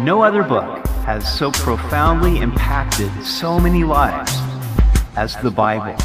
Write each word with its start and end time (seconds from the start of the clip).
No 0.00 0.22
other 0.22 0.44
book 0.44 0.86
has 1.06 1.26
so 1.36 1.50
profoundly 1.50 2.38
impacted 2.38 3.10
so 3.24 3.58
many 3.58 3.82
lives 3.82 4.32
as 5.16 5.34
the 5.38 5.50
Bible. 5.50 5.96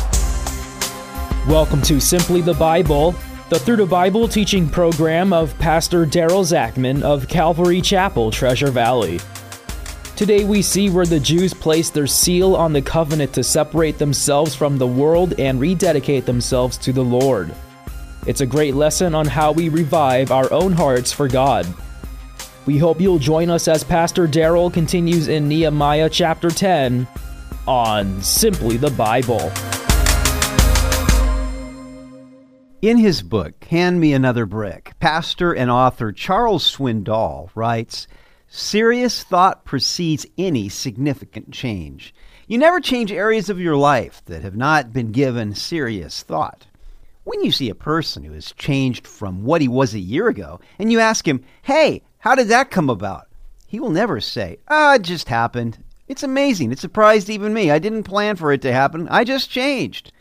Welcome 1.48 1.84
to 1.84 2.00
Simply 2.00 2.42
the 2.42 2.56
Bible, 2.56 3.12
the 3.50 3.60
Through 3.60 3.76
the 3.76 3.86
Bible 3.86 4.28
teaching 4.28 4.68
program 4.68 5.32
of 5.32 5.56
Pastor 5.60 6.08
Daryl 6.08 6.44
Zachman 6.44 7.04
of 7.04 7.28
Calvary 7.28 7.82
Chapel, 7.82 8.32
Treasure 8.32 8.72
Valley. 8.72 9.20
Today 10.16 10.44
we 10.44 10.64
see 10.64 10.90
where 10.90 11.06
the 11.06 11.20
Jews 11.20 11.54
placed 11.54 11.94
their 11.94 12.08
seal 12.08 12.56
on 12.56 12.74
the 12.74 12.82
covenant 12.82 13.32
to 13.34 13.44
separate 13.44 14.00
themselves 14.00 14.56
from 14.56 14.80
the 14.80 14.88
world 14.88 15.40
and 15.40 15.62
rededicate 15.62 16.26
themselves 16.26 16.80
to 16.80 16.94
the 16.94 17.04
Lord. 17.04 17.54
It's 18.26 18.42
a 18.42 18.48
great 18.48 18.74
lesson 18.74 19.14
on 19.14 19.28
how 19.28 19.52
we 19.52 19.70
revive 19.70 20.32
our 20.32 20.52
own 20.52 20.72
hearts 20.72 21.12
for 21.12 21.28
God. 21.28 21.68
We 22.66 22.78
hope 22.78 23.02
you'll 23.02 23.20
join 23.20 23.50
us 23.50 23.68
as 23.68 23.84
Pastor 23.84 24.26
Daryl 24.26 24.74
continues 24.74 25.28
in 25.28 25.50
Nehemiah 25.50 26.10
chapter 26.10 26.50
10 26.50 27.06
on 27.68 28.22
Simply 28.22 28.78
the 28.78 28.90
Bible. 28.92 29.52
In 32.82 32.98
his 32.98 33.22
book, 33.22 33.62
Hand 33.66 34.00
Me 34.00 34.14
Another 34.14 34.46
Brick, 34.46 34.94
pastor 35.02 35.52
and 35.52 35.70
author 35.70 36.14
Charles 36.14 36.64
Swindoll 36.64 37.50
writes 37.54 38.08
Serious 38.48 39.24
thought 39.24 39.66
precedes 39.66 40.26
any 40.38 40.70
significant 40.70 41.52
change. 41.52 42.16
You 42.48 42.58
never 42.58 42.80
change 42.80 43.12
areas 43.12 43.50
of 43.50 43.60
your 43.60 43.76
life 43.76 44.24
that 44.26 44.42
have 44.42 44.56
not 44.56 44.94
been 44.94 45.12
given 45.12 45.54
serious 45.54 46.24
thought. 46.24 46.68
When 47.26 47.44
you 47.44 47.52
see 47.52 47.70
a 47.70 47.76
person 47.76 48.24
who 48.24 48.32
has 48.34 48.54
changed 48.54 49.06
from 49.06 49.44
what 49.44 49.60
he 49.60 49.68
was 49.68 49.94
a 49.94 50.00
year 50.00 50.30
ago 50.30 50.62
and 50.80 50.94
you 50.94 51.02
ask 51.02 51.28
him, 51.28 51.44
Hey, 51.62 52.04
how 52.24 52.36
did 52.36 52.48
that 52.48 52.72
come 52.72 52.90
about? 52.90 53.28
He 53.68 53.82
will 53.82 53.90
never 53.90 54.22
say, 54.22 54.60
Ah, 54.70 54.96
it 54.96 55.02
just 55.02 55.28
happened. 55.28 55.84
It's 56.08 56.24
amazing. 56.24 56.72
It 56.72 56.80
surprised 56.80 57.30
even 57.30 57.54
me. 57.54 57.70
I 57.70 57.80
didn't 57.80 58.04
plan 58.04 58.38
for 58.38 58.54
it 58.54 58.62
to 58.62 58.72
happen. 58.72 59.10
I 59.10 59.26
just 59.26 59.50
changed. 59.50 60.14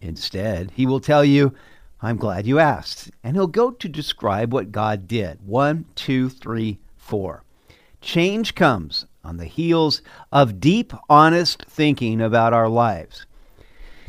Instead, 0.00 0.72
he 0.72 0.84
will 0.84 0.98
tell 0.98 1.24
you, 1.24 1.54
I'm 2.02 2.16
glad 2.16 2.44
you 2.44 2.58
asked. 2.58 3.12
And 3.22 3.36
he'll 3.36 3.46
go 3.46 3.70
to 3.70 3.88
describe 3.88 4.52
what 4.52 4.72
God 4.72 5.06
did. 5.06 5.46
One, 5.46 5.84
two, 5.94 6.28
three, 6.28 6.80
four. 6.96 7.44
Change 8.00 8.56
comes 8.56 9.06
on 9.22 9.36
the 9.36 9.44
heels 9.44 10.02
of 10.32 10.58
deep, 10.58 10.92
honest 11.08 11.66
thinking 11.66 12.20
about 12.20 12.52
our 12.52 12.68
lives. 12.68 13.26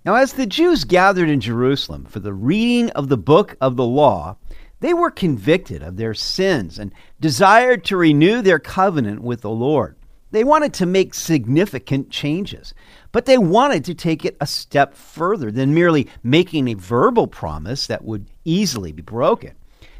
Now, 0.03 0.15
as 0.15 0.33
the 0.33 0.47
Jews 0.47 0.83
gathered 0.83 1.29
in 1.29 1.41
Jerusalem 1.41 2.05
for 2.05 2.19
the 2.19 2.33
reading 2.33 2.89
of 2.93 3.09
the 3.09 3.17
book 3.17 3.55
of 3.61 3.75
the 3.75 3.85
law, 3.85 4.37
they 4.79 4.93
were 4.93 5.11
convicted 5.11 5.81
of 5.81 5.97
their 5.97 6.13
sins 6.13 6.77
and 6.77 6.91
desired 7.19 7.83
to 7.85 7.97
renew 7.97 8.41
their 8.41 8.59
covenant 8.59 9.21
with 9.21 9.41
the 9.41 9.49
Lord. 9.49 9.95
They 10.31 10.43
wanted 10.43 10.73
to 10.75 10.85
make 10.85 11.13
significant 11.13 12.09
changes, 12.09 12.73
but 13.11 13.25
they 13.25 13.37
wanted 13.37 13.85
to 13.85 13.93
take 13.93 14.25
it 14.25 14.35
a 14.41 14.47
step 14.47 14.93
further 14.93 15.49
than 15.49 15.73
merely 15.73 16.07
making 16.23 16.67
a 16.67 16.73
verbal 16.73 17.27
promise 17.27 17.87
that 17.87 18.03
would 18.03 18.27
easily 18.43 18.91
be 18.91 19.01
broken. 19.01 19.53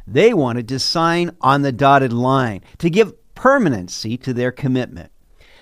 They 0.06 0.34
wanted 0.34 0.68
to 0.68 0.80
sign 0.80 1.32
on 1.42 1.62
the 1.62 1.72
dotted 1.72 2.12
line 2.12 2.62
to 2.80 2.90
give 2.90 3.14
permanency 3.34 4.18
to 4.18 4.34
their 4.34 4.52
commitment. 4.52 5.12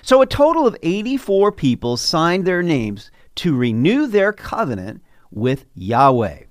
So 0.02 0.22
a 0.22 0.26
total 0.26 0.68
of 0.68 0.76
84 0.82 1.52
people 1.54 1.96
signed 1.96 2.46
their 2.46 2.64
names 2.64 3.12
to 3.36 3.56
renew 3.56 4.08
their 4.08 4.34
covenant 4.34 5.02
with 5.32 5.66
Yahweh. 5.76 6.44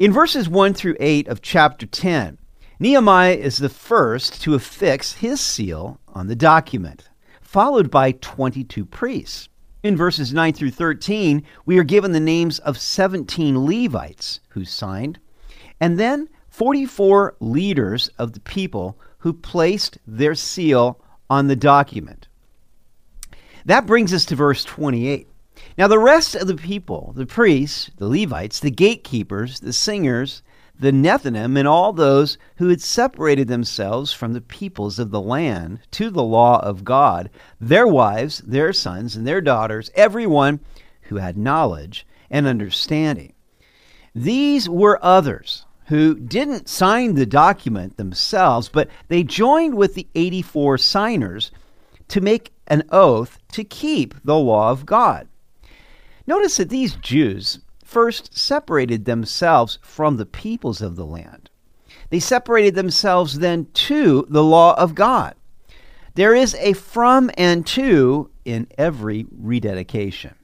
In 0.00 0.14
verses 0.14 0.48
1 0.48 0.72
through 0.72 0.96
8 0.98 1.28
of 1.28 1.42
chapter 1.42 1.84
10, 1.84 2.38
Nehemiah 2.78 3.34
is 3.34 3.58
the 3.58 3.68
first 3.68 4.40
to 4.40 4.54
affix 4.54 5.12
his 5.12 5.42
seal 5.42 6.00
on 6.08 6.26
the 6.26 6.34
document, 6.34 7.10
followed 7.42 7.90
by 7.90 8.12
22 8.12 8.86
priests. 8.86 9.50
In 9.82 9.98
verses 9.98 10.32
9 10.32 10.54
through 10.54 10.70
13, 10.70 11.44
we 11.66 11.76
are 11.76 11.84
given 11.84 12.12
the 12.12 12.18
names 12.18 12.60
of 12.60 12.78
17 12.78 13.62
Levites 13.62 14.40
who 14.48 14.64
signed, 14.64 15.18
and 15.80 16.00
then 16.00 16.30
44 16.48 17.36
leaders 17.40 18.08
of 18.16 18.32
the 18.32 18.40
people 18.40 18.98
who 19.18 19.34
placed 19.34 19.98
their 20.06 20.34
seal 20.34 20.98
on 21.28 21.46
the 21.46 21.56
document. 21.56 22.26
That 23.66 23.84
brings 23.84 24.14
us 24.14 24.24
to 24.24 24.34
verse 24.34 24.64
28. 24.64 25.29
Now, 25.78 25.88
the 25.88 25.98
rest 25.98 26.34
of 26.34 26.46
the 26.46 26.56
people, 26.56 27.12
the 27.16 27.26
priests, 27.26 27.90
the 27.96 28.08
Levites, 28.08 28.60
the 28.60 28.70
gatekeepers, 28.70 29.60
the 29.60 29.72
singers, 29.72 30.42
the 30.78 30.92
Nethinim, 30.92 31.58
and 31.58 31.68
all 31.68 31.92
those 31.92 32.38
who 32.56 32.68
had 32.68 32.80
separated 32.80 33.48
themselves 33.48 34.12
from 34.12 34.32
the 34.32 34.40
peoples 34.40 34.98
of 34.98 35.10
the 35.10 35.20
land 35.20 35.80
to 35.92 36.10
the 36.10 36.22
law 36.22 36.58
of 36.60 36.84
God, 36.84 37.30
their 37.60 37.86
wives, 37.86 38.38
their 38.38 38.72
sons, 38.72 39.14
and 39.16 39.26
their 39.26 39.40
daughters, 39.40 39.90
everyone 39.94 40.60
who 41.02 41.16
had 41.16 41.36
knowledge 41.36 42.06
and 42.30 42.46
understanding. 42.46 43.34
These 44.14 44.68
were 44.68 44.98
others 45.02 45.66
who 45.86 46.14
didn't 46.14 46.68
sign 46.68 47.14
the 47.14 47.26
document 47.26 47.96
themselves, 47.96 48.68
but 48.68 48.88
they 49.08 49.22
joined 49.22 49.74
with 49.74 49.94
the 49.94 50.06
84 50.14 50.78
signers 50.78 51.50
to 52.08 52.20
make 52.20 52.52
an 52.66 52.84
oath 52.90 53.38
to 53.52 53.64
keep 53.64 54.14
the 54.24 54.38
law 54.38 54.70
of 54.70 54.86
God. 54.86 55.28
Notice 56.30 56.58
that 56.58 56.68
these 56.68 56.94
Jews 56.94 57.58
first 57.84 58.38
separated 58.38 59.04
themselves 59.04 59.80
from 59.82 60.16
the 60.16 60.24
peoples 60.24 60.80
of 60.80 60.94
the 60.94 61.04
land. 61.04 61.50
They 62.10 62.20
separated 62.20 62.76
themselves 62.76 63.40
then 63.40 63.66
to 63.90 64.24
the 64.30 64.44
law 64.44 64.78
of 64.80 64.94
God. 64.94 65.34
There 66.14 66.32
is 66.32 66.54
a 66.60 66.74
from 66.74 67.32
and 67.36 67.66
to 67.74 68.30
in 68.44 68.68
every 68.78 69.26
rededication. 69.28 70.36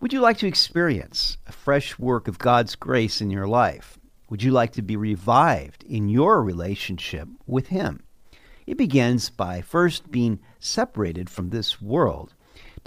Would 0.00 0.12
you 0.12 0.18
like 0.18 0.38
to 0.38 0.48
experience 0.48 1.36
a 1.46 1.52
fresh 1.52 1.96
work 1.96 2.26
of 2.26 2.40
God's 2.40 2.74
grace 2.74 3.20
in 3.20 3.30
your 3.30 3.46
life? 3.46 3.96
Would 4.28 4.42
you 4.42 4.50
like 4.50 4.72
to 4.72 4.82
be 4.82 4.96
revived 4.96 5.84
in 5.84 6.08
your 6.08 6.42
relationship 6.42 7.28
with 7.46 7.68
Him? 7.68 8.02
It 8.66 8.76
begins 8.76 9.30
by 9.30 9.60
first 9.60 10.10
being 10.10 10.40
separated 10.58 11.30
from 11.30 11.50
this 11.50 11.80
world 11.80 12.34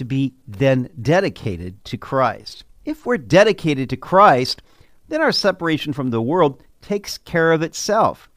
to 0.04 0.06
be 0.06 0.34
then 0.46 0.90
dedicated 1.02 1.82
to 1.86 1.98
Christ. 1.98 2.66
If 2.84 3.06
we're 3.06 3.18
dedicated 3.18 3.90
to 3.90 3.98
Christ, 3.98 4.62
then 5.08 5.22
our 5.22 5.32
separation 5.32 5.94
from 5.94 6.10
the 6.10 6.22
world 6.22 6.62
takes 6.82 7.18
care 7.18 7.54
of 7.54 7.62
itself. 7.62 8.30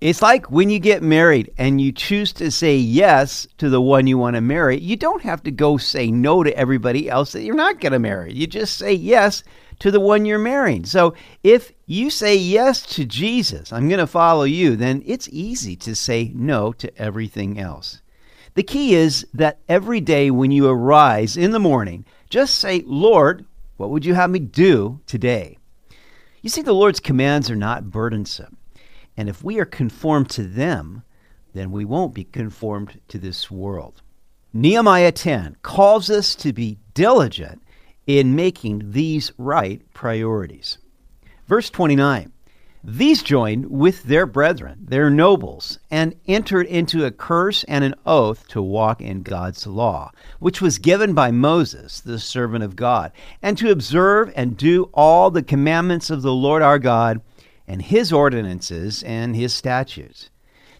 It's 0.00 0.22
like 0.22 0.50
when 0.50 0.70
you 0.70 0.78
get 0.78 1.02
married 1.02 1.52
and 1.58 1.78
you 1.78 1.92
choose 1.92 2.32
to 2.34 2.50
say 2.50 2.76
yes 2.76 3.46
to 3.58 3.68
the 3.68 3.82
one 3.82 4.06
you 4.06 4.16
want 4.16 4.36
to 4.36 4.40
marry, 4.40 4.78
you 4.78 4.96
don't 4.96 5.20
have 5.20 5.42
to 5.42 5.50
go 5.50 5.76
say 5.76 6.10
no 6.10 6.42
to 6.42 6.56
everybody 6.56 7.10
else 7.10 7.32
that 7.32 7.42
you're 7.42 7.54
not 7.54 7.80
going 7.80 7.92
to 7.92 7.98
marry. 7.98 8.32
You 8.32 8.46
just 8.46 8.78
say 8.78 8.94
yes 8.94 9.44
to 9.80 9.90
the 9.90 10.00
one 10.00 10.24
you're 10.24 10.38
marrying. 10.38 10.86
So 10.86 11.12
if 11.42 11.72
you 11.84 12.08
say 12.08 12.34
yes 12.34 12.80
to 12.94 13.04
Jesus, 13.04 13.74
I'm 13.74 13.90
going 13.90 14.00
to 14.00 14.06
follow 14.06 14.44
you, 14.44 14.76
then 14.76 15.02
it's 15.04 15.28
easy 15.28 15.76
to 15.76 15.94
say 15.94 16.32
no 16.34 16.72
to 16.72 16.96
everything 16.96 17.60
else. 17.60 18.00
The 18.54 18.62
key 18.62 18.94
is 18.94 19.26
that 19.32 19.58
every 19.68 20.00
day 20.00 20.30
when 20.30 20.50
you 20.50 20.68
arise 20.68 21.36
in 21.36 21.52
the 21.52 21.58
morning, 21.60 22.04
just 22.28 22.56
say, 22.56 22.82
Lord, 22.86 23.44
what 23.76 23.90
would 23.90 24.04
you 24.04 24.14
have 24.14 24.30
me 24.30 24.38
do 24.38 25.00
today? 25.06 25.58
You 26.42 26.50
see, 26.50 26.62
the 26.62 26.72
Lord's 26.72 27.00
commands 27.00 27.50
are 27.50 27.56
not 27.56 27.90
burdensome. 27.90 28.56
And 29.16 29.28
if 29.28 29.44
we 29.44 29.58
are 29.58 29.66
conformed 29.66 30.30
to 30.30 30.42
them, 30.42 31.02
then 31.52 31.70
we 31.70 31.84
won't 31.84 32.14
be 32.14 32.24
conformed 32.24 33.00
to 33.08 33.18
this 33.18 33.50
world. 33.50 34.02
Nehemiah 34.52 35.12
10 35.12 35.56
calls 35.62 36.10
us 36.10 36.34
to 36.36 36.52
be 36.52 36.78
diligent 36.94 37.62
in 38.06 38.34
making 38.34 38.90
these 38.90 39.32
right 39.38 39.82
priorities. 39.94 40.78
Verse 41.46 41.70
29 41.70 42.32
these 42.82 43.22
joined 43.22 43.70
with 43.70 44.04
their 44.04 44.24
brethren, 44.24 44.86
their 44.88 45.10
nobles, 45.10 45.78
and 45.90 46.14
entered 46.26 46.66
into 46.66 47.04
a 47.04 47.10
curse 47.10 47.62
and 47.64 47.84
an 47.84 47.94
oath 48.06 48.48
to 48.48 48.62
walk 48.62 49.02
in 49.02 49.22
God's 49.22 49.66
law, 49.66 50.10
which 50.38 50.62
was 50.62 50.78
given 50.78 51.12
by 51.12 51.30
Moses, 51.30 52.00
the 52.00 52.18
servant 52.18 52.64
of 52.64 52.76
God, 52.76 53.12
and 53.42 53.58
to 53.58 53.70
observe 53.70 54.32
and 54.34 54.56
do 54.56 54.84
all 54.94 55.30
the 55.30 55.42
commandments 55.42 56.08
of 56.08 56.22
the 56.22 56.32
Lord 56.32 56.62
our 56.62 56.78
God, 56.78 57.20
and 57.68 57.82
his 57.82 58.14
ordinances 58.14 59.02
and 59.02 59.36
his 59.36 59.52
statutes. 59.52 60.30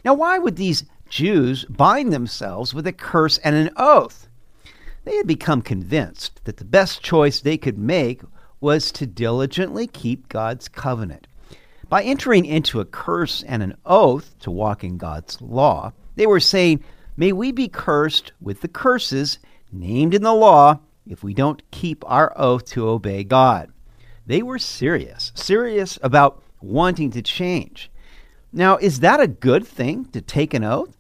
Now, 0.02 0.14
why 0.14 0.38
would 0.38 0.56
these 0.56 0.84
Jews 1.10 1.66
bind 1.66 2.14
themselves 2.14 2.72
with 2.72 2.86
a 2.86 2.92
curse 2.92 3.36
and 3.38 3.54
an 3.54 3.70
oath? 3.76 4.26
They 5.04 5.16
had 5.16 5.26
become 5.26 5.60
convinced 5.60 6.44
that 6.44 6.56
the 6.56 6.64
best 6.64 7.02
choice 7.02 7.40
they 7.40 7.58
could 7.58 7.78
make 7.78 8.22
was 8.58 8.90
to 8.92 9.06
diligently 9.06 9.86
keep 9.86 10.30
God's 10.30 10.66
covenant. 10.66 11.26
By 11.90 12.04
entering 12.04 12.46
into 12.46 12.78
a 12.78 12.84
curse 12.84 13.42
and 13.42 13.64
an 13.64 13.76
oath 13.84 14.38
to 14.40 14.50
walk 14.52 14.84
in 14.84 14.96
God's 14.96 15.42
law, 15.42 15.92
they 16.14 16.24
were 16.24 16.38
saying, 16.38 16.84
May 17.16 17.32
we 17.32 17.50
be 17.50 17.66
cursed 17.66 18.30
with 18.40 18.60
the 18.60 18.68
curses 18.68 19.40
named 19.72 20.14
in 20.14 20.22
the 20.22 20.32
law 20.32 20.78
if 21.04 21.24
we 21.24 21.34
don't 21.34 21.68
keep 21.72 22.04
our 22.06 22.32
oath 22.36 22.64
to 22.66 22.88
obey 22.88 23.24
God. 23.24 23.72
They 24.24 24.40
were 24.40 24.60
serious, 24.60 25.32
serious 25.34 25.98
about 26.00 26.40
wanting 26.60 27.10
to 27.10 27.22
change. 27.22 27.90
Now, 28.52 28.76
is 28.76 29.00
that 29.00 29.18
a 29.18 29.26
good 29.26 29.66
thing 29.66 30.04
to 30.12 30.20
take 30.20 30.54
an 30.54 30.62
oath? 30.62 30.96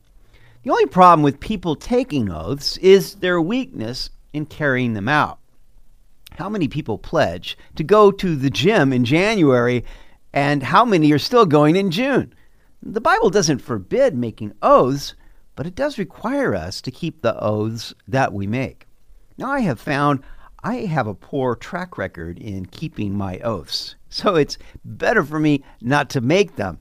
The 0.64 0.70
only 0.70 0.86
problem 0.86 1.22
with 1.22 1.38
people 1.38 1.76
taking 1.76 2.32
oaths 2.32 2.76
is 2.78 3.14
their 3.14 3.40
weakness 3.40 4.10
in 4.32 4.44
carrying 4.46 4.94
them 4.94 5.08
out. 5.08 5.38
How 6.32 6.48
many 6.48 6.66
people 6.66 6.98
pledge 6.98 7.56
to 7.76 7.84
go 7.84 8.10
to 8.10 8.34
the 8.34 8.50
gym 8.50 8.92
in 8.92 9.04
January 9.04 9.84
and 10.32 10.62
how 10.62 10.84
many 10.84 11.12
are 11.12 11.18
still 11.18 11.46
going 11.46 11.76
in 11.76 11.90
June? 11.90 12.32
The 12.82 13.00
Bible 13.00 13.30
doesn't 13.30 13.58
forbid 13.58 14.16
making 14.16 14.54
oaths, 14.62 15.14
but 15.54 15.66
it 15.66 15.74
does 15.74 15.98
require 15.98 16.54
us 16.54 16.80
to 16.82 16.90
keep 16.90 17.20
the 17.20 17.38
oaths 17.38 17.94
that 18.08 18.32
we 18.32 18.46
make. 18.46 18.86
Now, 19.36 19.50
I 19.50 19.60
have 19.60 19.80
found 19.80 20.22
I 20.62 20.76
have 20.86 21.06
a 21.06 21.14
poor 21.14 21.56
track 21.56 21.96
record 21.96 22.38
in 22.38 22.66
keeping 22.66 23.14
my 23.14 23.38
oaths, 23.38 23.96
so 24.08 24.36
it's 24.36 24.58
better 24.84 25.24
for 25.24 25.38
me 25.38 25.64
not 25.80 26.10
to 26.10 26.20
make 26.20 26.56
them. 26.56 26.80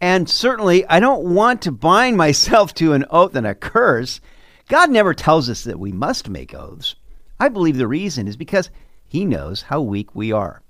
And 0.00 0.28
certainly, 0.28 0.86
I 0.86 1.00
don't 1.00 1.34
want 1.34 1.62
to 1.62 1.72
bind 1.72 2.16
myself 2.18 2.74
to 2.74 2.92
an 2.92 3.04
oath 3.10 3.34
and 3.34 3.46
a 3.46 3.54
curse. 3.54 4.20
God 4.68 4.90
never 4.90 5.14
tells 5.14 5.48
us 5.48 5.64
that 5.64 5.80
we 5.80 5.92
must 5.92 6.28
make 6.28 6.54
oaths. 6.54 6.94
I 7.40 7.48
believe 7.48 7.76
the 7.76 7.86
reason 7.86 8.28
is 8.28 8.36
because 8.36 8.70
He 9.06 9.24
knows 9.24 9.62
how 9.62 9.80
weak 9.80 10.14
we 10.14 10.32
are. 10.32 10.62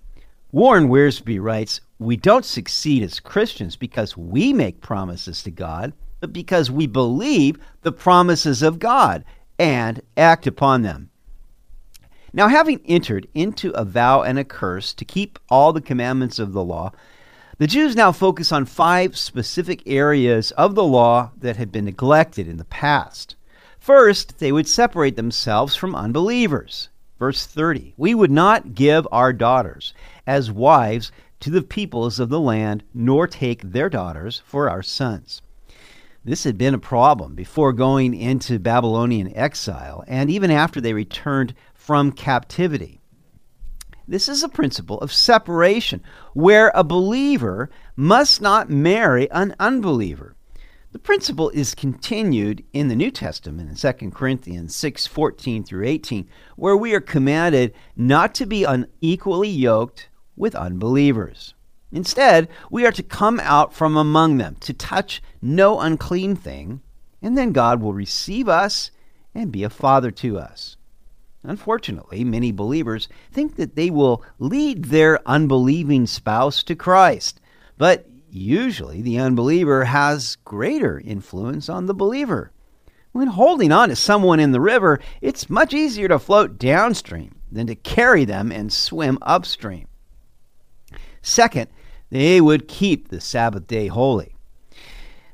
Warren 0.50 0.88
Wiersbe 0.88 1.42
writes 1.42 1.80
We 1.98 2.16
don't 2.16 2.44
succeed 2.44 3.02
as 3.02 3.18
Christians 3.18 3.74
because 3.74 4.16
we 4.16 4.52
make 4.52 4.80
promises 4.80 5.42
to 5.42 5.50
God, 5.50 5.92
but 6.20 6.32
because 6.32 6.70
we 6.70 6.86
believe 6.86 7.58
the 7.82 7.92
promises 7.92 8.62
of 8.62 8.78
God 8.78 9.24
and 9.58 10.00
act 10.16 10.46
upon 10.46 10.82
them. 10.82 11.10
Now, 12.32 12.48
having 12.48 12.80
entered 12.84 13.26
into 13.34 13.70
a 13.70 13.84
vow 13.84 14.22
and 14.22 14.38
a 14.38 14.44
curse 14.44 14.94
to 14.94 15.04
keep 15.04 15.38
all 15.48 15.72
the 15.72 15.80
commandments 15.80 16.38
of 16.38 16.52
the 16.52 16.62
law, 16.62 16.92
the 17.58 17.66
Jews 17.66 17.96
now 17.96 18.12
focus 18.12 18.52
on 18.52 18.66
five 18.66 19.16
specific 19.16 19.82
areas 19.86 20.52
of 20.52 20.76
the 20.76 20.84
law 20.84 21.32
that 21.36 21.56
had 21.56 21.72
been 21.72 21.86
neglected 21.86 22.46
in 22.46 22.58
the 22.58 22.64
past. 22.64 23.34
First, 23.80 24.38
they 24.38 24.52
would 24.52 24.68
separate 24.68 25.16
themselves 25.16 25.74
from 25.74 25.96
unbelievers. 25.96 26.90
Verse 27.18 27.46
30 27.46 27.94
We 27.96 28.14
would 28.14 28.30
not 28.30 28.74
give 28.74 29.08
our 29.10 29.32
daughters 29.32 29.92
as 30.24 30.52
wives 30.52 31.10
to 31.40 31.50
the 31.50 31.62
peoples 31.62 32.19
of 32.19 32.29
the 32.29 32.40
land, 32.40 32.85
nor 32.93 33.26
take 33.26 33.62
their 33.62 33.88
daughters 33.88 34.43
for 34.44 34.69
our 34.69 34.82
sons. 34.82 35.43
This 36.25 36.44
had 36.44 36.58
been 36.58 36.75
a 36.75 36.79
problem 36.79 37.35
before 37.35 37.73
going 37.73 38.12
into 38.12 38.58
Babylonian 38.58 39.35
exile 39.37 40.05
and 40.06 40.29
even 40.29 40.50
after 40.50 40.81
they 40.81 40.93
returned 40.93 41.55
from 41.75 42.12
captivity. 42.12 43.00
This 44.06 44.29
is 44.29 44.43
a 44.43 44.49
principle 44.49 44.99
of 45.00 45.12
separation 45.12 46.02
where 46.32 46.73
a 46.75 46.82
believer 46.82 47.70
must 47.94 48.40
not 48.40 48.69
marry 48.70 49.31
an 49.31 49.55
unbeliever. 49.61 50.35
The 50.93 50.99
principle 50.99 51.50
is 51.50 51.75
continued 51.75 52.64
in 52.73 52.88
the 52.88 52.96
New 52.96 53.11
Testament 53.11 53.69
in 53.69 53.76
2 53.76 54.11
Corinthians 54.11 54.75
6:14 54.75 55.62
through 55.62 55.87
18, 55.87 56.26
where 56.56 56.76
we 56.76 56.94
are 56.94 57.00
commanded 57.00 57.75
not 57.94 58.35
to 58.37 58.46
be 58.46 58.64
unequally 58.64 59.50
yoked 59.50 60.07
with 60.38 60.55
unbelievers. 60.55 61.55
Instead, 61.90 62.49
we 62.70 62.87
are 62.87 62.93
to 62.93 63.02
come 63.02 63.40
out 63.40 63.73
from 63.73 63.96
among 63.96 64.37
them, 64.37 64.56
to 64.61 64.73
touch 64.73 65.23
no 65.40 65.81
unclean 65.81 66.37
thing, 66.37 66.81
and 67.23 67.37
then 67.37 67.52
God 67.52 67.81
will 67.81 67.93
receive 67.93 68.49
us 68.49 68.90
and 69.35 69.50
be 69.50 69.64
a 69.64 69.70
father 69.70 70.11
to 70.11 70.38
us. 70.38 70.76
Unfortunately, 71.43 72.25
many 72.25 72.52
believers 72.52 73.08
think 73.32 73.56
that 73.56 73.75
they 73.75 73.90
will 73.90 74.23
lead 74.38 74.87
their 74.87 75.20
unbelieving 75.26 76.06
spouse 76.06 76.62
to 76.64 76.75
Christ, 76.75 77.40
but 77.79 78.06
usually 78.31 79.02
the 79.02 79.19
unbeliever 79.19 79.85
has 79.85 80.37
greater 80.44 81.00
influence 81.00 81.69
on 81.69 81.87
the 81.87 81.94
believer. 81.94 82.52
When 83.12 83.29
holding 83.29 83.73
on 83.73 83.88
to 83.88 83.96
someone 83.96 84.40
in 84.40 84.52
the 84.52 84.61
river, 84.61 85.00
it's 85.20 85.49
much 85.49 85.73
easier 85.73 86.08
to 86.08 86.19
float 86.19 86.58
downstream 86.58 87.40
than 87.50 87.67
to 87.67 87.75
carry 87.75 88.25
them 88.25 88.52
and 88.52 88.73
swim 88.73 89.19
upstream. 89.23 89.88
Second, 91.28 91.69
they 92.10 92.40
would 92.40 92.69
keep 92.69 93.08
the 93.08 93.20
Sabbath 93.20 93.66
day 93.66 93.88
holy. 93.88 94.34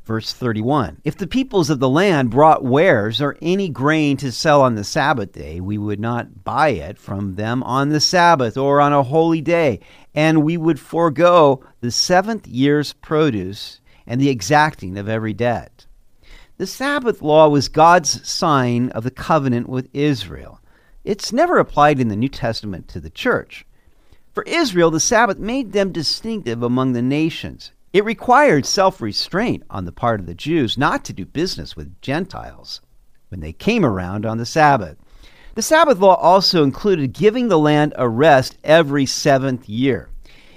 Verse 0.05 0.33
31 0.33 1.01
If 1.05 1.17
the 1.17 1.29
peoples 1.29 1.71
of 1.71 1.79
the 1.79 1.89
land 1.89 2.31
brought 2.31 2.65
wares 2.65 3.23
or 3.23 3.39
any 3.41 3.69
grain 3.69 4.17
to 4.17 4.33
sell 4.33 4.61
on 4.61 4.75
the 4.75 4.83
Sabbath 4.83 5.31
day, 5.31 5.61
we 5.61 5.79
would 5.79 6.01
not 6.01 6.43
buy 6.43 6.71
it 6.71 6.99
from 6.99 7.37
them 7.37 7.63
on 7.63 7.91
the 7.91 8.01
Sabbath 8.01 8.57
or 8.57 8.81
on 8.81 8.93
a 8.93 9.05
holy 9.05 9.41
day, 9.41 9.79
and 10.17 10.43
we 10.43 10.57
would 10.57 10.81
forego 10.81 11.65
the 11.81 11.93
seventh 11.93 12.49
year's 12.49 12.93
produce 12.93 13.81
and 14.05 14.21
the 14.21 14.31
exacting 14.31 14.99
of 14.99 15.09
every 15.09 15.33
debt. 15.33 15.87
The 16.57 16.67
Sabbath 16.67 17.23
law 17.23 17.49
was 17.49 17.69
God's 17.69 18.29
sign 18.29 18.91
of 18.91 19.05
the 19.05 19.13
covenant 19.13 19.69
with 19.69 19.89
Israel. 19.93 20.61
It's 21.05 21.33
never 21.33 21.59
applied 21.59 22.01
in 22.01 22.09
the 22.09 22.17
New 22.17 22.29
Testament 22.29 22.89
to 22.89 23.01
the 23.01 23.11
church. 23.11 23.65
For 24.35 24.43
Israel, 24.49 24.91
the 24.91 24.99
Sabbath 24.99 25.39
made 25.39 25.71
them 25.71 25.93
distinctive 25.93 26.61
among 26.61 26.93
the 26.93 27.03
nations. 27.03 27.71
It 27.93 28.05
required 28.05 28.67
self 28.67 29.01
restraint 29.01 29.63
on 29.71 29.85
the 29.85 29.93
part 29.93 30.19
of 30.19 30.27
the 30.27 30.35
Jews 30.35 30.77
not 30.77 31.05
to 31.05 31.13
do 31.13 31.25
business 31.25 31.77
with 31.77 32.01
Gentiles 32.03 32.81
when 33.29 33.39
they 33.39 33.53
came 33.53 33.85
around 33.85 34.27
on 34.27 34.39
the 34.39 34.45
Sabbath. 34.45 34.97
The 35.55 35.63
Sabbath 35.63 36.01
law 36.01 36.17
also 36.17 36.65
included 36.65 37.13
giving 37.13 37.47
the 37.47 37.61
land 37.61 37.95
a 37.95 38.09
rest 38.09 38.59
every 38.65 39.07
seventh 39.07 39.69
year. 39.69 40.09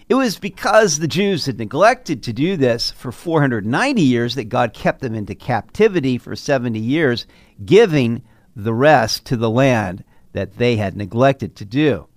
It 0.09 0.15
was 0.15 0.39
because 0.39 0.97
the 0.97 1.07
Jews 1.07 1.45
had 1.45 1.59
neglected 1.59 2.23
to 2.23 2.33
do 2.33 2.57
this 2.57 2.89
for 2.89 3.11
490 3.11 4.01
years 4.01 4.33
that 4.33 4.49
God 4.49 4.73
kept 4.73 5.01
them 5.01 5.13
into 5.13 5.35
captivity 5.35 6.17
for 6.17 6.35
70 6.35 6.79
years, 6.79 7.27
giving 7.63 8.23
the 8.55 8.73
rest 8.73 9.25
to 9.25 9.37
the 9.37 9.51
land 9.51 10.03
that 10.33 10.57
they 10.57 10.77
had 10.77 10.97
neglected 10.97 11.55
to 11.57 11.65
do. 11.65 12.07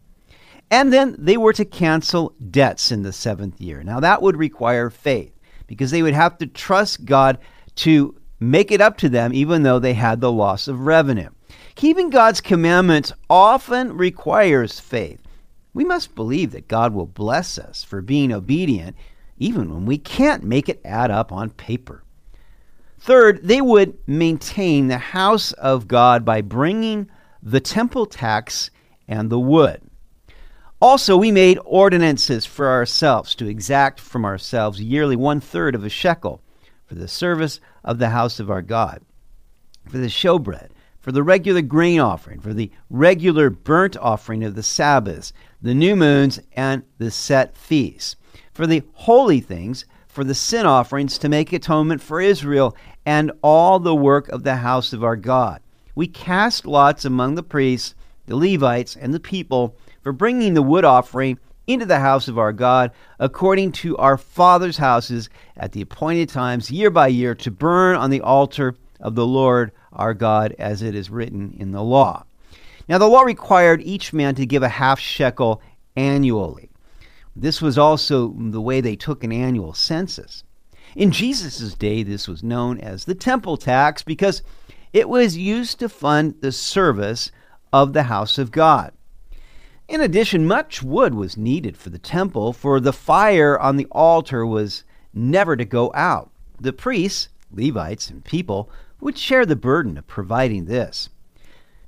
And 0.70 0.92
then 0.92 1.16
they 1.18 1.36
were 1.36 1.52
to 1.54 1.64
cancel 1.64 2.34
debts 2.50 2.92
in 2.92 3.02
the 3.02 3.12
seventh 3.12 3.60
year. 3.60 3.82
Now, 3.82 4.00
that 4.00 4.22
would 4.22 4.36
require 4.36 4.88
faith 4.88 5.32
because 5.66 5.90
they 5.90 6.02
would 6.02 6.14
have 6.14 6.38
to 6.38 6.46
trust 6.46 7.04
God 7.04 7.38
to 7.76 8.16
make 8.38 8.70
it 8.70 8.80
up 8.80 8.96
to 8.98 9.08
them, 9.08 9.34
even 9.34 9.62
though 9.62 9.78
they 9.78 9.94
had 9.94 10.20
the 10.20 10.32
loss 10.32 10.68
of 10.68 10.80
revenue. 10.80 11.30
Keeping 11.74 12.10
God's 12.10 12.40
commandments 12.40 13.12
often 13.28 13.96
requires 13.96 14.78
faith. 14.78 15.20
We 15.74 15.84
must 15.84 16.14
believe 16.14 16.52
that 16.52 16.68
God 16.68 16.94
will 16.94 17.06
bless 17.06 17.58
us 17.58 17.82
for 17.84 18.00
being 18.00 18.32
obedient, 18.32 18.96
even 19.38 19.72
when 19.72 19.86
we 19.86 19.98
can't 19.98 20.44
make 20.44 20.68
it 20.68 20.80
add 20.84 21.10
up 21.10 21.32
on 21.32 21.50
paper. 21.50 22.02
Third, 22.98 23.40
they 23.42 23.60
would 23.60 23.96
maintain 24.06 24.88
the 24.88 24.98
house 24.98 25.52
of 25.52 25.88
God 25.88 26.24
by 26.24 26.42
bringing 26.42 27.08
the 27.42 27.60
temple 27.60 28.06
tax 28.06 28.70
and 29.08 29.30
the 29.30 29.38
wood. 29.38 29.80
Also, 30.82 31.14
we 31.14 31.30
made 31.30 31.58
ordinances 31.66 32.46
for 32.46 32.68
ourselves 32.68 33.34
to 33.34 33.46
exact 33.46 34.00
from 34.00 34.24
ourselves 34.24 34.80
yearly 34.80 35.14
one 35.14 35.38
third 35.38 35.74
of 35.74 35.84
a 35.84 35.90
shekel 35.90 36.40
for 36.86 36.94
the 36.94 37.06
service 37.06 37.60
of 37.84 37.98
the 37.98 38.08
house 38.08 38.40
of 38.40 38.50
our 38.50 38.62
God, 38.62 39.02
for 39.86 39.98
the 39.98 40.06
showbread, 40.06 40.70
for 40.98 41.12
the 41.12 41.22
regular 41.22 41.60
grain 41.60 42.00
offering, 42.00 42.40
for 42.40 42.54
the 42.54 42.70
regular 42.88 43.50
burnt 43.50 43.94
offering 43.98 44.42
of 44.42 44.54
the 44.54 44.62
Sabbaths, 44.62 45.34
the 45.60 45.74
new 45.74 45.94
moons, 45.94 46.40
and 46.54 46.82
the 46.96 47.10
set 47.10 47.54
feasts, 47.54 48.16
for 48.52 48.66
the 48.66 48.82
holy 48.94 49.40
things, 49.40 49.84
for 50.08 50.24
the 50.24 50.34
sin 50.34 50.64
offerings 50.64 51.18
to 51.18 51.28
make 51.28 51.52
atonement 51.52 52.00
for 52.00 52.22
Israel, 52.22 52.74
and 53.04 53.30
all 53.42 53.78
the 53.78 53.94
work 53.94 54.28
of 54.30 54.44
the 54.44 54.56
house 54.56 54.94
of 54.94 55.04
our 55.04 55.16
God. 55.16 55.60
We 55.94 56.06
cast 56.06 56.64
lots 56.64 57.04
among 57.04 57.34
the 57.34 57.42
priests, 57.42 57.94
the 58.26 58.36
Levites, 58.36 58.96
and 58.96 59.12
the 59.12 59.20
people 59.20 59.76
for 60.02 60.12
bringing 60.12 60.54
the 60.54 60.62
wood 60.62 60.84
offering 60.84 61.38
into 61.66 61.86
the 61.86 62.00
house 62.00 62.26
of 62.26 62.38
our 62.38 62.52
God, 62.52 62.90
according 63.18 63.72
to 63.72 63.96
our 63.96 64.16
fathers' 64.16 64.78
houses, 64.78 65.30
at 65.56 65.72
the 65.72 65.82
appointed 65.82 66.28
times, 66.28 66.70
year 66.70 66.90
by 66.90 67.08
year, 67.08 67.34
to 67.36 67.50
burn 67.50 67.96
on 67.96 68.10
the 68.10 68.20
altar 68.20 68.74
of 68.98 69.14
the 69.14 69.26
Lord 69.26 69.72
our 69.92 70.14
God, 70.14 70.54
as 70.58 70.82
it 70.82 70.94
is 70.94 71.10
written 71.10 71.54
in 71.58 71.70
the 71.70 71.82
law. 71.82 72.24
Now, 72.88 72.98
the 72.98 73.08
law 73.08 73.22
required 73.22 73.82
each 73.82 74.12
man 74.12 74.34
to 74.34 74.46
give 74.46 74.62
a 74.62 74.68
half 74.68 74.98
shekel 74.98 75.62
annually. 75.96 76.70
This 77.36 77.62
was 77.62 77.78
also 77.78 78.34
the 78.36 78.60
way 78.60 78.80
they 78.80 78.96
took 78.96 79.22
an 79.22 79.32
annual 79.32 79.74
census. 79.74 80.42
In 80.96 81.12
Jesus' 81.12 81.74
day, 81.74 82.02
this 82.02 82.26
was 82.26 82.42
known 82.42 82.80
as 82.80 83.04
the 83.04 83.14
temple 83.14 83.56
tax 83.56 84.02
because 84.02 84.42
it 84.92 85.08
was 85.08 85.36
used 85.36 85.78
to 85.78 85.88
fund 85.88 86.34
the 86.40 86.50
service 86.50 87.30
of 87.72 87.92
the 87.92 88.04
house 88.04 88.38
of 88.38 88.50
God. 88.50 88.92
In 89.90 90.00
addition, 90.00 90.46
much 90.46 90.84
wood 90.84 91.16
was 91.16 91.36
needed 91.36 91.76
for 91.76 91.90
the 91.90 91.98
temple, 91.98 92.52
for 92.52 92.78
the 92.78 92.92
fire 92.92 93.58
on 93.58 93.76
the 93.76 93.88
altar 93.90 94.46
was 94.46 94.84
never 95.12 95.56
to 95.56 95.64
go 95.64 95.90
out. 95.96 96.30
The 96.60 96.72
priests, 96.72 97.28
Levites, 97.50 98.08
and 98.08 98.24
people 98.24 98.70
would 99.00 99.18
share 99.18 99.44
the 99.44 99.56
burden 99.56 99.98
of 99.98 100.06
providing 100.06 100.66
this. 100.66 101.08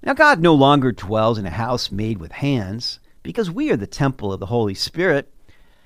Now, 0.03 0.15
God 0.15 0.41
no 0.41 0.53
longer 0.53 0.91
dwells 0.91 1.39
in 1.39 1.47
a 1.47 1.51
house 1.51 1.93
made 1.93 2.19
with 2.19 2.33
hands, 2.33 2.99
because 3.23 3.53
we 3.53 3.71
are 3.71 3.77
the 3.77 3.87
temple 3.87 4.33
of 4.33 4.41
the 4.41 4.47
Holy 4.47 4.75
Spirit. 4.75 5.33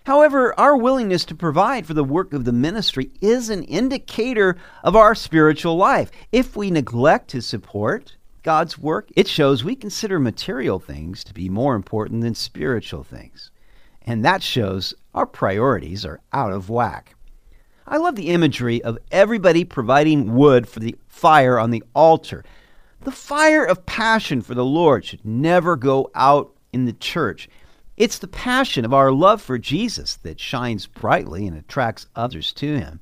However, 0.07 0.59
our 0.59 0.75
willingness 0.75 1.27
to 1.27 1.35
provide 1.35 1.85
for 1.85 1.93
the 1.93 2.03
work 2.03 2.33
of 2.33 2.47
the 2.47 2.53
ministry 2.53 3.11
is 3.21 3.51
an 3.51 3.63
indicator 3.65 4.57
of 4.83 4.97
our 4.97 5.15
spiritual 5.15 5.77
life. 5.77 6.11
If 6.33 6.57
we 6.57 6.71
neglect 6.71 7.29
to 7.33 7.43
support 7.43 8.17
God's 8.47 8.79
work, 8.79 9.09
it 9.17 9.27
shows 9.27 9.65
we 9.65 9.75
consider 9.75 10.21
material 10.21 10.79
things 10.79 11.25
to 11.25 11.35
be 11.35 11.49
more 11.49 11.75
important 11.75 12.21
than 12.21 12.37
spiritual 12.37 13.03
things. 13.03 13.51
And 14.03 14.25
that 14.25 14.41
shows 14.41 14.95
our 15.17 15.27
priorities 15.27 16.07
are 16.07 16.21
out 16.33 16.53
of 16.53 16.71
whack. 16.71 17.17
I 17.89 17.97
love 17.97 18.15
the 18.15 18.29
imagery 18.29 18.81
of 18.85 18.99
everybody 19.11 19.65
providing 19.65 20.37
wood 20.37 20.69
for 20.69 20.79
the 20.79 20.95
fire 21.09 21.59
on 21.59 21.73
the 21.73 21.83
altar. 21.93 22.45
The 23.01 23.11
fire 23.11 23.65
of 23.65 23.85
passion 23.85 24.43
for 24.43 24.55
the 24.55 24.65
Lord 24.65 25.05
should 25.05 25.25
never 25.25 25.75
go 25.75 26.09
out 26.15 26.55
in 26.73 26.85
the 26.85 26.93
church. 26.93 27.49
It's 27.97 28.21
the 28.21 28.29
passion 28.29 28.85
of 28.85 28.95
our 28.95 29.11
love 29.11 29.43
for 29.43 29.59
Jesus 29.59 30.15
that 30.19 30.39
shines 30.39 30.87
brightly 30.87 31.49
and 31.49 31.59
attracts 31.59 32.07
others 32.15 32.53
to 32.53 32.79
him. 32.79 33.01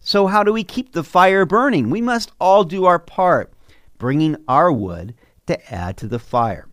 So, 0.00 0.26
how 0.26 0.42
do 0.42 0.54
we 0.54 0.64
keep 0.64 0.92
the 0.92 1.04
fire 1.04 1.44
burning? 1.44 1.90
We 1.90 2.00
must 2.00 2.32
all 2.40 2.64
do 2.64 2.86
our 2.86 2.98
part, 2.98 3.52
bringing 4.00 4.34
our 4.48 4.72
wood 4.72 5.14
to 5.46 5.72
add 5.72 5.96
to 5.98 6.08
the 6.08 6.18
fire. 6.18 6.66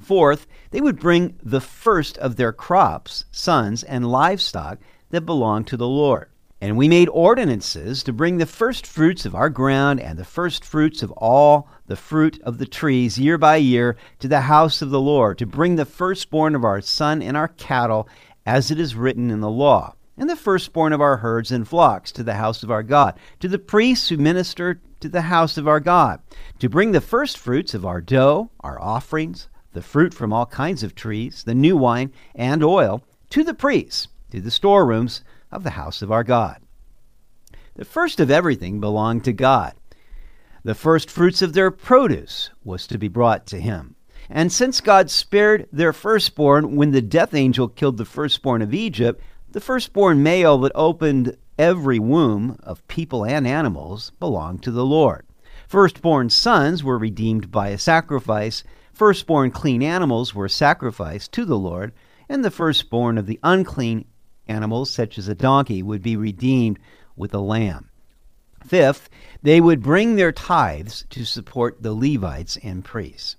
Fourth, 0.00 0.46
they 0.70 0.80
would 0.80 0.98
bring 0.98 1.38
the 1.42 1.60
first 1.60 2.16
of 2.18 2.36
their 2.36 2.52
crops, 2.52 3.26
sons, 3.30 3.82
and 3.82 4.10
livestock 4.10 4.78
that 5.10 5.26
belonged 5.26 5.66
to 5.66 5.76
the 5.76 5.88
Lord. 5.88 6.28
And 6.60 6.76
we 6.76 6.88
made 6.88 7.08
ordinances 7.10 8.02
to 8.04 8.12
bring 8.12 8.38
the 8.38 8.46
first 8.46 8.86
fruits 8.86 9.26
of 9.26 9.34
our 9.34 9.50
ground 9.50 10.00
and 10.00 10.18
the 10.18 10.24
first 10.24 10.64
fruits 10.64 11.02
of 11.02 11.10
all 11.12 11.68
the 11.86 11.96
fruit 11.96 12.40
of 12.42 12.58
the 12.58 12.66
trees 12.66 13.18
year 13.18 13.38
by 13.38 13.56
year 13.56 13.96
to 14.20 14.28
the 14.28 14.42
house 14.42 14.80
of 14.80 14.90
the 14.90 15.00
Lord, 15.00 15.38
to 15.38 15.46
bring 15.46 15.76
the 15.76 15.84
firstborn 15.84 16.54
of 16.54 16.64
our 16.64 16.80
son 16.80 17.22
and 17.22 17.36
our 17.36 17.48
cattle, 17.48 18.08
as 18.46 18.70
it 18.70 18.80
is 18.80 18.94
written 18.94 19.30
in 19.30 19.40
the 19.40 19.50
law, 19.50 19.94
and 20.18 20.28
the 20.28 20.36
firstborn 20.36 20.92
of 20.92 21.00
our 21.00 21.18
herds 21.18 21.52
and 21.52 21.66
flocks 21.66 22.12
to 22.12 22.22
the 22.22 22.34
house 22.34 22.62
of 22.62 22.70
our 22.70 22.82
God, 22.82 23.18
to 23.40 23.48
the 23.48 23.58
priests 23.58 24.08
who 24.08 24.16
minister 24.16 24.80
to 25.00 25.08
the 25.08 25.22
house 25.22 25.56
of 25.56 25.68
our 25.68 25.80
God, 25.80 26.20
to 26.58 26.68
bring 26.68 26.92
the 26.92 27.00
first 27.00 27.38
fruits 27.38 27.72
of 27.72 27.86
our 27.86 28.00
dough, 28.00 28.50
our 28.60 28.80
offerings, 28.82 29.48
the 29.72 29.82
fruit 29.82 30.12
from 30.12 30.32
all 30.32 30.46
kinds 30.46 30.82
of 30.82 30.94
trees, 30.94 31.44
the 31.44 31.54
new 31.54 31.76
wine 31.76 32.12
and 32.34 32.64
oil, 32.64 33.02
to 33.30 33.44
the 33.44 33.54
priests, 33.54 34.08
to 34.30 34.40
the 34.40 34.50
storerooms, 34.50 35.22
of 35.50 35.64
the 35.64 35.70
house 35.70 36.02
of 36.02 36.12
our 36.12 36.24
God. 36.24 36.60
The 37.76 37.84
first 37.84 38.20
of 38.20 38.30
everything 38.30 38.80
belonged 38.80 39.24
to 39.24 39.32
God. 39.32 39.74
The 40.64 40.74
first 40.74 41.10
fruits 41.10 41.40
of 41.42 41.52
their 41.52 41.70
produce 41.70 42.50
was 42.64 42.86
to 42.88 42.98
be 42.98 43.08
brought 43.08 43.46
to 43.46 43.60
him. 43.60 43.94
And 44.28 44.52
since 44.52 44.80
God 44.80 45.10
spared 45.10 45.68
their 45.72 45.92
firstborn 45.92 46.76
when 46.76 46.90
the 46.90 47.00
death 47.00 47.32
angel 47.32 47.68
killed 47.68 47.96
the 47.96 48.04
firstborn 48.04 48.60
of 48.60 48.74
Egypt, 48.74 49.22
the 49.52 49.60
firstborn 49.60 50.22
male 50.22 50.58
that 50.58 50.72
opened 50.74 51.36
every 51.58 51.98
womb 51.98 52.58
of 52.62 52.86
people 52.88 53.24
and 53.24 53.46
animals 53.46 54.12
belonged 54.20 54.62
to 54.62 54.70
the 54.70 54.84
Lord. 54.84 55.26
Firstborn 55.66 56.30
sons 56.30 56.84
were 56.84 56.98
redeemed 56.98 57.50
by 57.50 57.68
a 57.68 57.78
sacrifice. 57.78 58.62
Firstborn 58.92 59.50
clean 59.50 59.82
animals 59.82 60.34
were 60.34 60.48
sacrificed 60.48 61.32
to 61.32 61.44
the 61.44 61.58
Lord, 61.58 61.92
and 62.28 62.44
the 62.44 62.50
firstborn 62.50 63.18
of 63.18 63.26
the 63.26 63.40
unclean 63.42 64.04
animals, 64.46 64.90
such 64.90 65.18
as 65.18 65.28
a 65.28 65.34
donkey, 65.34 65.82
would 65.82 66.02
be 66.02 66.16
redeemed 66.16 66.78
with 67.16 67.34
a 67.34 67.38
lamb. 67.38 67.90
Fifth, 68.64 69.08
they 69.42 69.60
would 69.60 69.82
bring 69.82 70.16
their 70.16 70.32
tithes 70.32 71.04
to 71.10 71.24
support 71.24 71.82
the 71.82 71.94
Levites 71.94 72.58
and 72.62 72.84
priests. 72.84 73.36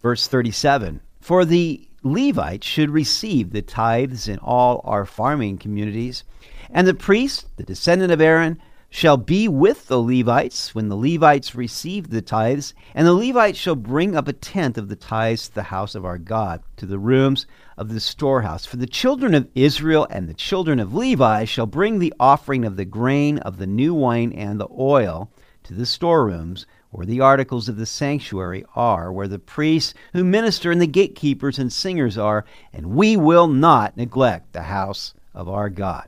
Verse 0.00 0.26
37 0.26 1.00
For 1.20 1.44
the 1.44 1.88
Levites 2.02 2.66
should 2.66 2.90
receive 2.90 3.52
the 3.52 3.62
tithes 3.62 4.26
in 4.28 4.38
all 4.38 4.80
our 4.84 5.04
farming 5.04 5.58
communities, 5.58 6.24
and 6.70 6.86
the 6.86 6.94
priest, 6.94 7.46
the 7.56 7.62
descendant 7.62 8.10
of 8.10 8.20
Aaron, 8.20 8.58
shall 8.90 9.16
be 9.16 9.48
with 9.48 9.86
the 9.86 10.02
Levites 10.02 10.74
when 10.74 10.88
the 10.88 10.96
Levites 10.96 11.54
receive 11.54 12.10
the 12.10 12.20
tithes, 12.20 12.74
and 12.94 13.06
the 13.06 13.14
Levites 13.14 13.58
shall 13.58 13.74
bring 13.74 14.14
up 14.14 14.28
a 14.28 14.34
tenth 14.34 14.76
of 14.76 14.88
the 14.88 14.96
tithes 14.96 15.48
to 15.48 15.54
the 15.54 15.62
house 15.62 15.94
of 15.94 16.04
our 16.04 16.18
God, 16.18 16.62
to 16.76 16.84
the 16.84 16.98
rooms 16.98 17.46
of 17.78 17.88
the 17.88 18.00
storehouse. 18.00 18.66
For 18.66 18.76
the 18.76 18.86
children 18.86 19.34
of 19.34 19.48
Israel 19.54 20.06
and 20.10 20.28
the 20.28 20.34
children 20.34 20.78
of 20.78 20.92
Levi 20.92 21.44
shall 21.44 21.66
bring 21.66 22.00
the 22.00 22.12
offering 22.20 22.66
of 22.66 22.76
the 22.76 22.84
grain 22.84 23.38
of 23.38 23.56
the 23.56 23.66
new 23.66 23.94
wine 23.94 24.32
and 24.32 24.60
the 24.60 24.68
oil 24.78 25.30
to 25.64 25.72
the 25.72 25.86
storerooms, 25.86 26.66
where 26.92 27.06
the 27.06 27.20
articles 27.20 27.68
of 27.68 27.76
the 27.76 27.86
sanctuary 27.86 28.64
are, 28.76 29.10
where 29.10 29.26
the 29.26 29.38
priests 29.38 29.94
who 30.12 30.22
minister 30.22 30.70
and 30.70 30.80
the 30.80 30.86
gatekeepers 30.86 31.58
and 31.58 31.72
singers 31.72 32.18
are, 32.18 32.44
and 32.72 32.86
we 32.94 33.16
will 33.16 33.48
not 33.48 33.96
neglect 33.96 34.52
the 34.52 34.62
house 34.62 35.14
of 35.34 35.48
our 35.48 35.70
God. 35.70 36.06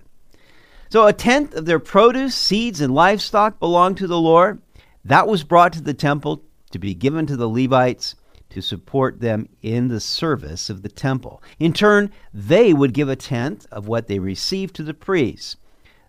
So 0.90 1.06
a 1.06 1.12
tenth 1.14 1.54
of 1.54 1.64
their 1.64 1.78
produce, 1.78 2.34
seeds, 2.34 2.82
and 2.82 2.94
livestock 2.94 3.58
belonged 3.58 3.96
to 3.96 4.06
the 4.06 4.20
Lord. 4.20 4.60
That 5.04 5.26
was 5.26 5.42
brought 5.42 5.72
to 5.72 5.80
the 5.80 5.94
temple 5.94 6.44
to 6.70 6.78
be 6.78 6.94
given 6.94 7.26
to 7.26 7.36
the 7.36 7.48
Levites 7.48 8.14
to 8.50 8.60
support 8.60 9.20
them 9.20 9.48
in 9.62 9.88
the 9.88 10.00
service 10.00 10.68
of 10.68 10.82
the 10.82 10.88
temple. 10.90 11.42
In 11.58 11.72
turn, 11.72 12.12
they 12.32 12.74
would 12.74 12.92
give 12.92 13.08
a 13.08 13.16
tenth 13.16 13.66
of 13.72 13.88
what 13.88 14.06
they 14.06 14.18
received 14.18 14.76
to 14.76 14.82
the 14.82 14.94
priests. 14.94 15.56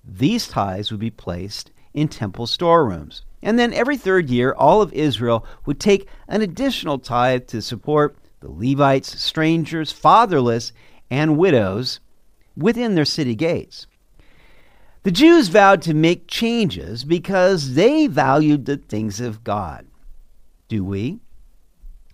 These 0.04 0.50
tithes 0.50 0.92
would 0.92 1.00
be 1.00 1.10
placed 1.10 1.72
in 1.94 2.10
temple 2.10 2.46
storerooms. 2.46 3.24
And 3.46 3.60
then 3.60 3.74
every 3.74 3.96
third 3.96 4.32
year, 4.32 4.54
all 4.58 4.82
of 4.82 4.92
Israel 4.92 5.46
would 5.68 5.80
take 5.80 6.10
an 6.28 6.42
additional 6.42 6.98
tithe 6.98 7.46
to 7.50 7.62
support 7.62 8.18
the 8.40 8.50
Levites, 8.50 9.22
strangers, 9.22 9.92
fatherless, 9.92 10.74
and 11.12 11.38
widows 11.38 12.00
within 12.58 12.96
their 12.96 13.06
city 13.06 13.36
gates. 13.36 13.86
The 15.04 15.12
Jews 15.12 15.50
vowed 15.50 15.84
to 15.84 15.94
make 15.94 16.28
changes 16.28 17.04
because 17.04 17.76
they 17.76 18.08
valued 18.08 18.66
the 18.66 18.78
things 18.78 19.22
of 19.22 19.44
God. 19.44 19.86
Do 20.68 20.84
we? 20.84 21.20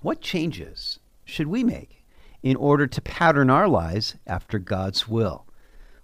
What 0.02 0.20
changes 0.20 1.00
should 1.24 1.48
we 1.48 1.64
make 1.64 2.04
in 2.44 2.58
order 2.58 2.88
to 2.88 3.02
pattern 3.02 3.50
our 3.50 3.70
lives 3.70 4.16
after 4.28 4.60
God's 4.60 5.08
will? 5.08 5.46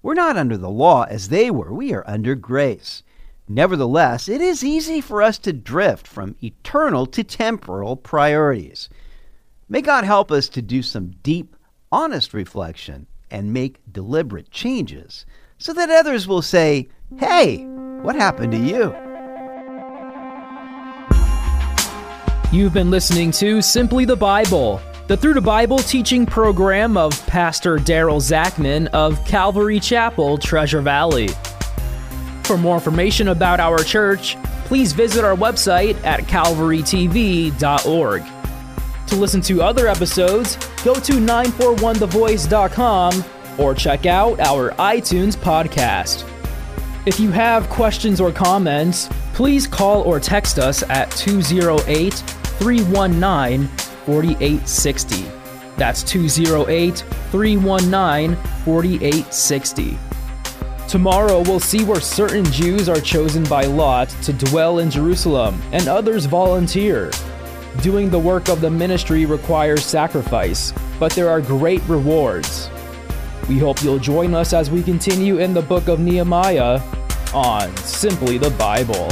We're 0.01 0.13
not 0.13 0.38
under 0.38 0.55
the 0.55 0.69
law 0.69 1.03
as 1.03 1.27
they 1.27 1.51
were, 1.51 1.74
we 1.74 1.93
are 1.93 2.07
under 2.07 2.34
grace. 2.34 3.03
Nevertheless, 3.50 4.27
it 4.27 4.42
is 4.42 4.63
easy 4.63 5.00
for 5.00 5.22
us 5.22 5.38
to 5.39 5.54
drift 5.54 6.06
from 6.06 6.36
eternal 6.44 7.06
to 7.06 7.24
temporal 7.24 7.96
priorities. 7.96 8.89
May 9.70 9.82
God 9.82 10.04
help 10.04 10.32
us 10.32 10.50
to 10.50 10.62
do 10.62 10.82
some 10.82 11.16
deep, 11.24 11.56
honest 11.89 12.34
reflection 12.34 13.08
and 13.32 13.54
make 13.54 13.80
deliberate 13.89 14.51
changes 14.51 15.25
so 15.58 15.72
that 15.74 15.89
others 15.89 16.27
will 16.27 16.42
say, 16.42 16.89
Hey, 17.18 17.63
what 18.01 18.16
happened 18.16 18.51
to 18.51 18.58
you? 18.58 18.94
You've 22.51 22.74
been 22.74 22.92
listening 22.92 23.32
to 23.32 23.62
Simply 23.62 24.04
the 24.04 24.16
Bible, 24.16 24.82
the 25.08 25.16
Through 25.16 25.36
the 25.36 25.42
Bible 25.42 25.80
teaching 25.80 26.25
program 26.25 26.98
of 26.98 27.25
Pastor 27.27 27.77
Daryl 27.77 28.22
Zachman 28.22 28.88
of 28.88 29.24
Calvary 29.25 29.80
Chapel, 29.80 30.38
Treasure 30.38 30.82
Valley. 30.82 31.30
For 32.48 32.58
more 32.58 32.75
information 32.75 33.27
about 33.27 33.60
our 33.60 33.80
church, 33.80 34.38
please 34.63 34.94
visit 34.94 35.25
our 35.25 35.36
website 35.36 36.01
at 36.06 36.22
calvarytv.org. 36.22 38.24
To 39.08 39.16
listen 39.18 39.42
to 39.42 39.62
other 39.62 39.89
episodes, 39.89 40.56
go 40.82 40.94
to 40.94 41.12
941thevoice.com 41.12 43.25
or 43.58 43.75
check 43.75 44.06
out 44.06 44.39
our 44.39 44.72
iTunes 44.75 45.36
podcast. 45.36 46.25
If 47.06 47.20
you 47.20 47.32
have 47.32 47.70
questions 47.70 48.22
or 48.22 48.32
comments, 48.32 49.10
please 49.34 49.68
call 49.68 50.04
or 50.04 50.22
text 50.22 50.58
us 50.58 50.84
at 50.84 51.12
208 51.12 52.13
319 52.13 53.68
4860. 54.06 55.25
That's 55.75 56.01
208 56.01 57.00
319 57.30 58.38
4860. 58.63 59.98
Tomorrow 60.88 61.41
we'll 61.41 61.60
see 61.60 61.84
where 61.84 62.00
certain 62.00 62.46
Jews 62.46 62.88
are 62.88 63.01
chosen 63.01 63.44
by 63.44 63.65
Lot 63.65 64.08
to 64.24 64.32
dwell 64.32 64.79
in 64.79 64.89
Jerusalem 64.89 65.62
and 65.74 65.89
others 65.89 66.25
volunteer. 66.25 67.12
Doing 67.82 68.10
the 68.10 68.17
work 68.17 68.48
of 68.48 68.62
the 68.62 68.70
ministry 68.70 69.25
requires 69.25 69.84
sacrifice, 69.84 70.74
but 70.98 71.12
there 71.12 71.29
are 71.29 71.41
great 71.41 71.84
rewards. 71.89 72.70
We 73.50 73.60
hope 73.60 73.84
you'll 73.84 74.00
join 74.00 74.34
us 74.34 74.53
as 74.53 74.72
we 74.72 74.82
continue 74.82 75.39
in 75.39 75.53
the 75.53 75.62
book 75.62 75.89
of 75.89 76.00
Nehemiah 76.00 76.82
on 77.34 77.75
Simply 77.77 78.38
the 78.38 78.51
Bible. 78.51 79.10